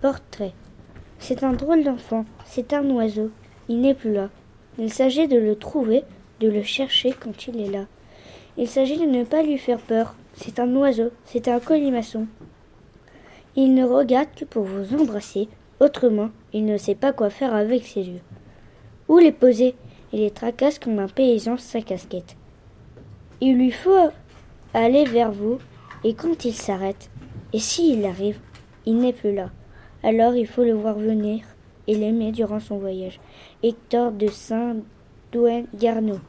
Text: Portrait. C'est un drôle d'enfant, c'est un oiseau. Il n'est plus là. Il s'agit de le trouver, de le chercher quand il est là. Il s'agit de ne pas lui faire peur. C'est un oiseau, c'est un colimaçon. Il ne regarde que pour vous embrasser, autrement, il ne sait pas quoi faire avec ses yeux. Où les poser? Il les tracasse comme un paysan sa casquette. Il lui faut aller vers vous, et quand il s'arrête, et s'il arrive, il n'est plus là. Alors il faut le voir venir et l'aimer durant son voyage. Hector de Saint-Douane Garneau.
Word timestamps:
Portrait. 0.00 0.52
C'est 1.18 1.44
un 1.44 1.52
drôle 1.52 1.84
d'enfant, 1.84 2.24
c'est 2.46 2.72
un 2.72 2.88
oiseau. 2.88 3.30
Il 3.68 3.82
n'est 3.82 3.94
plus 3.94 4.14
là. 4.14 4.30
Il 4.78 4.90
s'agit 4.90 5.28
de 5.28 5.36
le 5.36 5.56
trouver, 5.56 6.04
de 6.40 6.48
le 6.48 6.62
chercher 6.62 7.12
quand 7.12 7.46
il 7.46 7.60
est 7.60 7.70
là. 7.70 7.84
Il 8.56 8.66
s'agit 8.66 8.96
de 8.96 9.04
ne 9.04 9.24
pas 9.24 9.42
lui 9.42 9.58
faire 9.58 9.78
peur. 9.78 10.14
C'est 10.32 10.58
un 10.58 10.74
oiseau, 10.74 11.10
c'est 11.26 11.48
un 11.48 11.60
colimaçon. 11.60 12.26
Il 13.56 13.74
ne 13.74 13.84
regarde 13.84 14.30
que 14.34 14.46
pour 14.46 14.62
vous 14.62 14.94
embrasser, 14.94 15.48
autrement, 15.80 16.30
il 16.54 16.64
ne 16.64 16.78
sait 16.78 16.94
pas 16.94 17.12
quoi 17.12 17.28
faire 17.28 17.54
avec 17.54 17.84
ses 17.84 18.00
yeux. 18.00 18.22
Où 19.08 19.18
les 19.18 19.32
poser? 19.32 19.74
Il 20.14 20.20
les 20.20 20.30
tracasse 20.30 20.78
comme 20.78 20.98
un 20.98 21.08
paysan 21.08 21.58
sa 21.58 21.82
casquette. 21.82 22.36
Il 23.42 23.58
lui 23.58 23.70
faut 23.70 24.08
aller 24.72 25.04
vers 25.04 25.30
vous, 25.30 25.58
et 26.04 26.14
quand 26.14 26.46
il 26.46 26.54
s'arrête, 26.54 27.10
et 27.52 27.58
s'il 27.58 28.06
arrive, 28.06 28.38
il 28.86 28.96
n'est 28.96 29.12
plus 29.12 29.34
là. 29.34 29.50
Alors 30.02 30.34
il 30.34 30.46
faut 30.46 30.64
le 30.64 30.72
voir 30.72 30.98
venir 30.98 31.44
et 31.86 31.94
l'aimer 31.94 32.32
durant 32.32 32.60
son 32.60 32.78
voyage. 32.78 33.20
Hector 33.62 34.12
de 34.12 34.28
Saint-Douane 34.28 35.66
Garneau. 35.74 36.20